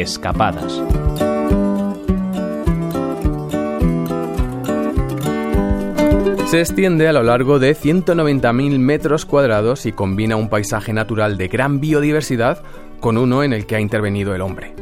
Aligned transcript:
Escapadas. 0.00 0.82
Se 6.46 6.60
extiende 6.60 7.08
a 7.08 7.12
lo 7.12 7.22
largo 7.22 7.58
de 7.58 7.74
190.000 7.74 8.78
metros 8.78 9.24
cuadrados 9.24 9.86
y 9.86 9.92
combina 9.92 10.36
un 10.36 10.48
paisaje 10.48 10.92
natural 10.92 11.36
de 11.36 11.48
gran 11.48 11.80
biodiversidad 11.80 12.62
con 13.00 13.18
uno 13.18 13.42
en 13.42 13.52
el 13.52 13.66
que 13.66 13.76
ha 13.76 13.80
intervenido 13.80 14.34
el 14.34 14.42
hombre. 14.42 14.74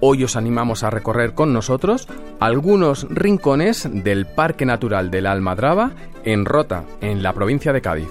Hoy 0.00 0.22
os 0.22 0.36
animamos 0.36 0.84
a 0.84 0.90
recorrer 0.90 1.34
con 1.34 1.52
nosotros 1.52 2.06
algunos 2.38 3.06
rincones 3.10 3.88
del 3.90 4.26
Parque 4.26 4.64
Natural 4.64 5.10
del 5.10 5.26
Almadraba 5.26 5.92
en 6.24 6.44
Rota, 6.44 6.84
en 7.00 7.22
la 7.22 7.32
provincia 7.32 7.72
de 7.72 7.80
Cádiz. 7.80 8.08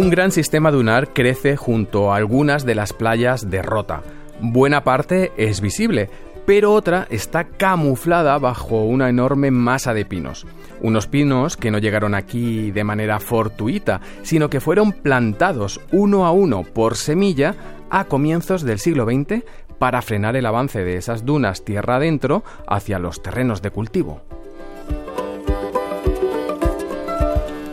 Un 0.00 0.08
gran 0.08 0.32
sistema 0.32 0.70
dunar 0.70 1.12
crece 1.12 1.58
junto 1.58 2.10
a 2.10 2.16
algunas 2.16 2.64
de 2.64 2.74
las 2.74 2.94
playas 2.94 3.50
de 3.50 3.60
Rota. 3.60 4.00
Buena 4.40 4.82
parte 4.82 5.30
es 5.36 5.60
visible, 5.60 6.08
pero 6.46 6.72
otra 6.72 7.06
está 7.10 7.44
camuflada 7.44 8.38
bajo 8.38 8.82
una 8.82 9.10
enorme 9.10 9.50
masa 9.50 9.92
de 9.92 10.06
pinos. 10.06 10.46
Unos 10.80 11.06
pinos 11.06 11.58
que 11.58 11.70
no 11.70 11.76
llegaron 11.76 12.14
aquí 12.14 12.70
de 12.70 12.82
manera 12.82 13.20
fortuita, 13.20 14.00
sino 14.22 14.48
que 14.48 14.60
fueron 14.60 14.92
plantados 14.92 15.82
uno 15.92 16.24
a 16.24 16.30
uno 16.30 16.62
por 16.64 16.96
semilla 16.96 17.54
a 17.90 18.06
comienzos 18.06 18.62
del 18.62 18.78
siglo 18.78 19.04
XX 19.04 19.44
para 19.78 20.00
frenar 20.00 20.34
el 20.34 20.46
avance 20.46 20.82
de 20.82 20.96
esas 20.96 21.26
dunas 21.26 21.62
tierra 21.62 21.96
adentro 21.96 22.42
hacia 22.66 22.98
los 22.98 23.22
terrenos 23.22 23.60
de 23.60 23.70
cultivo. 23.70 24.22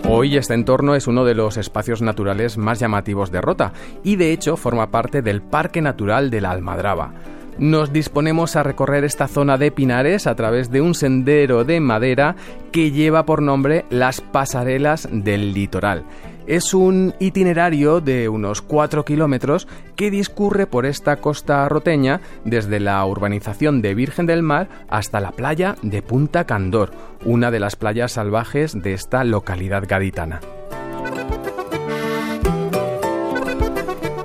Hoy 0.10 0.38
este 0.38 0.54
entorno 0.54 0.96
es 0.96 1.06
uno 1.06 1.26
de 1.26 1.36
los 1.36 1.58
espacios 1.58 2.02
naturales 2.02 2.58
más 2.58 2.80
llamativos 2.80 3.30
de 3.30 3.42
Rota 3.42 3.74
y 4.06 4.16
de 4.16 4.32
hecho 4.32 4.56
forma 4.56 4.90
parte 4.90 5.22
del 5.22 5.42
Parque 5.42 5.82
Natural 5.82 6.30
de 6.30 6.40
la 6.40 6.52
Almadraba. 6.52 7.12
Nos 7.60 7.92
disponemos 7.92 8.56
a 8.56 8.64
recorrer 8.64 9.04
esta 9.04 9.28
zona 9.28 9.58
de 9.58 9.70
pinares 9.70 10.26
a 10.26 10.36
través 10.36 10.72
de 10.72 10.80
un 10.80 10.96
sendero 10.96 11.66
de 11.66 11.82
madera 11.82 12.38
que 12.72 12.92
lleva 12.92 13.26
por 13.26 13.42
nombre 13.42 13.86
las 13.90 14.22
Pasarelas 14.22 15.10
del 15.12 15.54
Litoral 15.54 16.06
es 16.48 16.74
un 16.74 17.14
itinerario 17.20 18.02
de 18.02 18.30
unos 18.30 18.62
4 18.62 19.06
kilómetros 19.06 19.68
que 19.96 20.10
discurre 20.10 20.66
por 20.66 20.86
esta 20.86 21.18
costa 21.18 21.68
roteña 21.70 22.22
desde 22.46 22.80
la 22.80 23.06
urbanización 23.06 23.82
de 23.82 23.94
Virgen 23.94 24.26
del 24.26 24.42
Mar 24.42 24.70
hasta 24.90 25.20
la 25.20 25.32
playa 25.32 25.76
de 25.82 26.02
Punta 26.02 26.46
Candor, 26.46 26.92
una 27.26 27.52
de 27.52 27.60
las 27.60 27.76
playas 27.76 28.14
salvajes 28.14 28.82
de 28.82 28.94
esta 28.94 29.24
localidad 29.24 29.84
gaditana. 29.88 30.40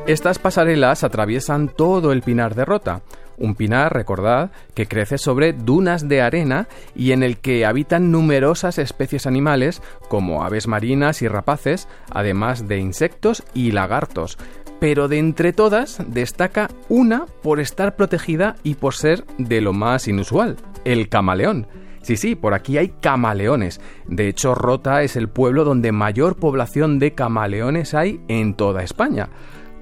Estas 0.06 0.38
pasarelas 0.38 1.04
atraviesan 1.04 1.68
todo 1.68 2.12
el 2.12 2.22
Pinar 2.22 2.54
de 2.54 2.64
Rota, 2.64 3.02
un 3.42 3.56
pinar, 3.56 3.92
recordad, 3.92 4.52
que 4.74 4.86
crece 4.86 5.18
sobre 5.18 5.52
dunas 5.52 6.08
de 6.08 6.22
arena 6.22 6.68
y 6.94 7.12
en 7.12 7.22
el 7.22 7.38
que 7.38 7.66
habitan 7.66 8.10
numerosas 8.10 8.78
especies 8.78 9.26
animales 9.26 9.82
como 10.08 10.44
aves 10.44 10.68
marinas 10.68 11.20
y 11.22 11.28
rapaces, 11.28 11.88
además 12.10 12.68
de 12.68 12.78
insectos 12.78 13.42
y 13.52 13.72
lagartos. 13.72 14.38
Pero 14.80 15.08
de 15.08 15.18
entre 15.18 15.52
todas 15.52 16.02
destaca 16.06 16.68
una 16.88 17.26
por 17.42 17.60
estar 17.60 17.96
protegida 17.96 18.56
y 18.62 18.74
por 18.74 18.94
ser 18.94 19.24
de 19.38 19.60
lo 19.60 19.72
más 19.72 20.08
inusual, 20.08 20.56
el 20.84 21.08
camaleón. 21.08 21.66
Sí, 22.02 22.16
sí, 22.16 22.34
por 22.34 22.52
aquí 22.52 22.78
hay 22.78 22.88
camaleones. 23.00 23.80
De 24.08 24.28
hecho, 24.28 24.54
Rota 24.54 25.02
es 25.02 25.14
el 25.14 25.28
pueblo 25.28 25.64
donde 25.64 25.92
mayor 25.92 26.36
población 26.36 26.98
de 26.98 27.14
camaleones 27.14 27.94
hay 27.94 28.20
en 28.26 28.54
toda 28.54 28.82
España. 28.82 29.28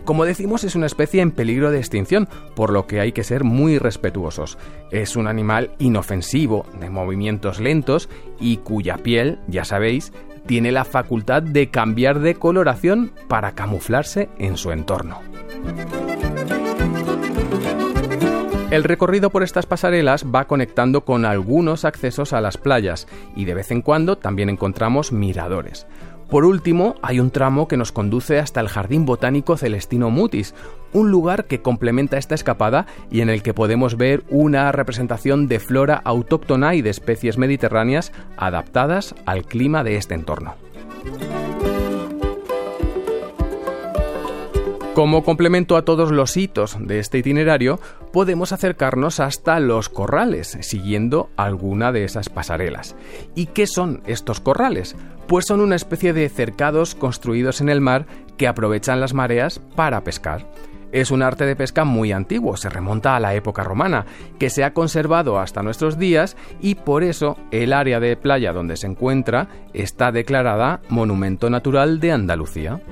Como 0.05 0.25
decimos, 0.25 0.65
es 0.65 0.75
una 0.75 0.87
especie 0.87 1.22
en 1.22 1.31
peligro 1.31 1.71
de 1.71 1.78
extinción, 1.78 2.28
por 2.55 2.72
lo 2.72 2.87
que 2.87 3.00
hay 3.00 3.12
que 3.12 3.25
ser 3.25 3.44
muy 3.44 3.78
respetuosos. 3.78 4.59
Es 4.91 5.16
un 5.16 5.27
animal 5.27 5.71
inofensivo, 5.78 6.66
de 6.81 6.91
movimientos 6.91 7.61
lentos 7.61 8.09
y 8.41 8.59
cuya 8.59 8.97
piel, 8.99 9.38
ya 9.47 9.65
sabéis, 9.65 10.12
tiene 10.47 10.72
la 10.72 10.84
facultad 10.84 11.43
de 11.43 11.71
cambiar 11.71 12.21
de 12.21 12.34
coloración 12.34 13.12
para 13.28 13.53
camuflarse 13.53 14.28
en 14.38 14.56
su 14.56 14.72
entorno. 14.72 15.21
El 18.71 18.84
recorrido 18.84 19.31
por 19.31 19.43
estas 19.43 19.67
pasarelas 19.67 20.25
va 20.25 20.47
conectando 20.47 21.05
con 21.05 21.25
algunos 21.25 21.84
accesos 21.84 22.32
a 22.32 22.41
las 22.41 22.56
playas 22.56 23.09
y 23.34 23.44
de 23.44 23.55
vez 23.55 23.72
en 23.72 23.82
cuando 23.82 24.17
también 24.17 24.49
encontramos 24.49 25.11
miradores. 25.11 25.88
Por 26.31 26.45
último, 26.45 26.95
hay 27.03 27.19
un 27.19 27.33
tramo 27.33 27.67
que 27.67 27.77
nos 27.77 27.91
conduce 27.91 28.39
hasta 28.39 28.61
el 28.61 28.69
Jardín 28.69 29.05
Botánico 29.05 29.57
Celestino 29.57 30.11
Mutis, 30.11 30.55
un 30.93 31.11
lugar 31.11 31.47
que 31.47 31.61
complementa 31.61 32.19
esta 32.19 32.37
escapada 32.37 32.87
y 33.11 33.21
en 33.21 33.31
el 33.31 33.43
que 33.43 33.53
podemos 33.53 33.97
ver 33.97 34.23
una 34.31 34.71
representación 34.71 35.49
de 35.49 35.59
flora 35.59 36.01
autóctona 36.05 36.77
y 36.77 36.83
de 36.83 36.91
especies 36.91 37.37
mediterráneas 37.37 38.13
adaptadas 38.37 39.17
al 39.27 39.45
clima 39.45 39.83
de 39.83 39.97
este 39.97 40.15
entorno. 40.15 40.55
Como 45.00 45.25
complemento 45.25 45.78
a 45.78 45.83
todos 45.87 46.11
los 46.11 46.37
hitos 46.37 46.77
de 46.78 46.99
este 46.99 47.16
itinerario, 47.16 47.81
podemos 48.12 48.53
acercarnos 48.53 49.19
hasta 49.19 49.59
los 49.59 49.88
corrales, 49.88 50.59
siguiendo 50.61 51.31
alguna 51.38 51.91
de 51.91 52.05
esas 52.05 52.28
pasarelas. 52.28 52.97
¿Y 53.34 53.47
qué 53.47 53.66
son 53.66 54.03
estos 54.05 54.41
corrales? 54.41 54.97
Pues 55.27 55.47
son 55.47 55.62
una 55.62 55.77
especie 55.77 56.12
de 56.12 56.28
cercados 56.28 56.94
construidos 56.94 57.62
en 57.62 57.71
el 57.71 57.81
mar 57.81 58.05
que 58.37 58.47
aprovechan 58.47 59.00
las 59.00 59.15
mareas 59.15 59.62
para 59.75 60.05
pescar. 60.05 60.47
Es 60.93 61.11
un 61.11 61.22
arte 61.22 61.47
de 61.47 61.56
pesca 61.56 61.87
muy 61.87 62.12
antiguo, 62.12 62.59
se 62.59 62.69
remonta 62.69 63.17
a 63.17 63.21
la 63.21 63.34
época 63.34 63.65
romana, 63.65 64.05
que 64.38 64.50
se 64.50 64.65
ha 64.65 64.75
conservado 64.75 65.38
hasta 65.38 65.62
nuestros 65.62 65.99
días 65.99 66.37
y 66.61 66.75
por 66.75 67.05
eso 67.05 67.38
el 67.53 67.72
área 67.72 68.00
de 68.00 68.19
playa 68.19 68.53
donde 68.53 68.77
se 68.77 68.88
encuentra 68.88 69.49
está 69.72 70.12
declarada 70.12 70.82
Monumento 70.91 71.49
Natural 71.49 72.00
de 72.00 72.12
Andalucía. 72.12 72.82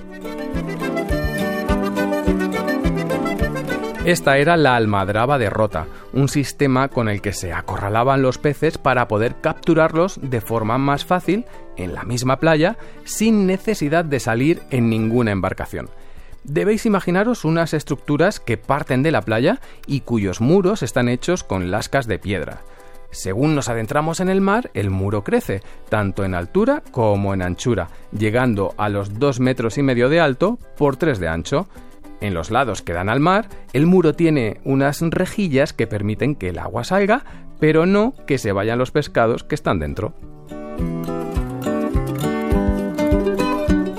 Esta 4.09 4.39
era 4.39 4.57
la 4.57 4.75
almadraba 4.75 5.37
de 5.37 5.51
rota, 5.51 5.87
un 6.15 6.31
sistema 6.31 6.89
con 6.89 7.11
el 7.11 7.21
que 7.21 7.35
se 7.35 7.53
acorralaban 7.53 8.23
los 8.23 8.39
peces 8.39 8.79
para 8.79 9.07
poder 9.07 9.35
capturarlos 9.43 10.19
de 10.23 10.41
forma 10.41 10.79
más 10.79 11.05
fácil 11.05 11.45
en 11.77 11.93
la 11.93 12.05
misma 12.05 12.39
playa 12.39 12.79
sin 13.05 13.47
necesidad 13.47 14.07
de 14.07 14.19
salir 14.19 14.63
en 14.71 14.89
ninguna 14.89 15.33
embarcación. 15.33 15.91
Debéis 16.43 16.87
imaginaros 16.87 17.45
unas 17.45 17.75
estructuras 17.75 18.41
que 18.41 18.57
parten 18.57 19.03
de 19.03 19.11
la 19.11 19.21
playa 19.21 19.61
y 19.87 20.01
cuyos 20.01 20.41
muros 20.41 20.83
están 20.83 21.11
hechos 21.11 21.45
con 21.45 21.71
lascas 21.71 22.07
de 22.07 22.19
piedra. 22.19 22.63
Según 23.11 23.55
nos 23.55 23.69
adentramos 23.69 24.21
en 24.21 24.31
el 24.31 24.41
mar, 24.41 24.71
el 24.73 24.89
muro 24.89 25.23
crece, 25.23 25.61
tanto 25.91 26.25
en 26.25 26.35
altura 26.35 26.83
como 26.93 27.35
en 27.35 27.43
anchura, 27.43 27.89
llegando 28.11 28.75
a 28.79 28.89
los 28.89 29.19
2 29.19 29.41
metros 29.41 29.77
y 29.77 29.83
medio 29.83 30.09
de 30.09 30.21
alto 30.21 30.59
por 30.79 30.97
3 30.97 31.19
de 31.19 31.29
ancho, 31.29 31.69
en 32.21 32.35
los 32.35 32.51
lados 32.51 32.83
que 32.83 32.93
dan 32.93 33.09
al 33.09 33.21
mar, 33.21 33.49
el 33.73 33.87
muro 33.87 34.15
tiene 34.15 34.61
unas 34.65 35.01
rejillas 35.01 35.73
que 35.73 35.87
permiten 35.87 36.35
que 36.35 36.49
el 36.49 36.59
agua 36.59 36.85
salga, 36.85 37.25
pero 37.61 37.87
no 37.87 38.15
que 38.27 38.39
se 38.39 38.53
vayan 38.53 38.79
los 38.79 38.91
pescados 38.91 39.45
que 39.45 39.55
están 39.55 39.79
dentro. 39.79 40.15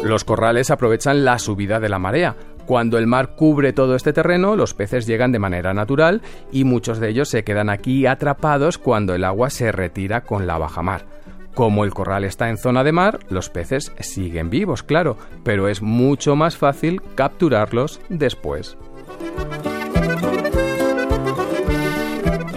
Los 0.03 0.23
corrales 0.23 0.71
aprovechan 0.71 1.23
la 1.23 1.37
subida 1.37 1.79
de 1.79 1.87
la 1.87 1.99
marea. 1.99 2.35
Cuando 2.65 2.97
el 2.97 3.07
mar 3.07 3.35
cubre 3.35 3.73
todo 3.73 3.95
este 3.95 4.11
terreno, 4.11 4.55
los 4.55 4.73
peces 4.73 5.05
llegan 5.05 5.31
de 5.31 5.39
manera 5.39 5.73
natural 5.73 6.21
y 6.51 6.63
muchos 6.63 6.99
de 6.99 7.09
ellos 7.09 7.29
se 7.29 7.43
quedan 7.43 7.69
aquí 7.69 8.05
atrapados 8.05 8.77
cuando 8.77 9.13
el 9.13 9.23
agua 9.23 9.49
se 9.49 9.71
retira 9.71 10.21
con 10.21 10.47
la 10.47 10.57
bajamar. 10.57 11.18
Como 11.53 11.83
el 11.83 11.93
corral 11.93 12.23
está 12.23 12.49
en 12.49 12.57
zona 12.57 12.83
de 12.83 12.91
mar, 12.91 13.19
los 13.29 13.49
peces 13.49 13.91
siguen 13.99 14.49
vivos, 14.49 14.83
claro, 14.83 15.17
pero 15.43 15.67
es 15.67 15.81
mucho 15.81 16.35
más 16.35 16.57
fácil 16.57 17.01
capturarlos 17.15 17.99
después. 18.09 18.77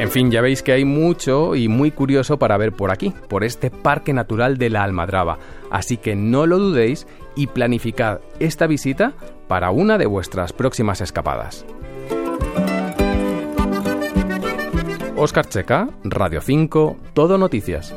En 0.02 0.10
fin, 0.10 0.32
ya 0.32 0.40
veis 0.40 0.64
que 0.64 0.72
hay 0.72 0.84
mucho 0.84 1.54
y 1.54 1.68
muy 1.68 1.92
curioso 1.92 2.36
para 2.36 2.56
ver 2.56 2.72
por 2.72 2.90
aquí, 2.90 3.14
por 3.28 3.44
este 3.44 3.70
Parque 3.70 4.12
Natural 4.12 4.58
de 4.58 4.68
la 4.68 4.82
Almadraba, 4.82 5.38
así 5.70 5.96
que 5.96 6.16
no 6.16 6.46
lo 6.46 6.58
dudéis 6.58 7.06
y 7.36 7.46
planificad 7.46 8.20
esta 8.40 8.66
visita 8.66 9.12
para 9.46 9.70
una 9.70 9.98
de 9.98 10.06
vuestras 10.06 10.52
próximas 10.52 11.00
escapadas. 11.00 11.64
Oscar 15.16 15.48
Checa, 15.48 15.88
Radio 16.02 16.40
5, 16.40 16.96
Todo 17.14 17.38
Noticias. 17.38 17.94